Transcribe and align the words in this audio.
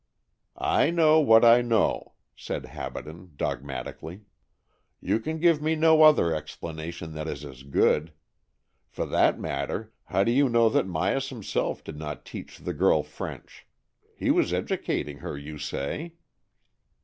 "I 0.81 0.89
know 0.89 1.19
what 1.19 1.45
I 1.45 1.61
know," 1.61 2.13
said 2.35 2.63
Habaden 2.65 3.37
dogmatically. 3.37 4.21
''You 4.99 5.23
can 5.23 5.37
give 5.37 5.61
me 5.61 5.75
no 5.75 6.01
other 6.01 6.33
explanation 6.33 7.13
that 7.13 7.27
is 7.27 7.45
as 7.45 7.61
good. 7.61 8.11
For 8.89 9.05
that 9.05 9.39
matter, 9.39 9.93
how 10.05 10.23
do 10.23 10.31
you 10.31 10.49
know 10.49 10.69
that 10.69 10.87
Myas 10.87 11.27
himself 11.29 11.83
did 11.83 11.97
not 11.97 12.25
teach 12.25 12.57
the 12.57 12.73
girl 12.73 13.03
French? 13.03 13.67
He 14.17 14.31
was 14.31 14.51
educating 14.51 15.19
her, 15.19 15.37
you 15.37 15.59
say." 15.59 16.13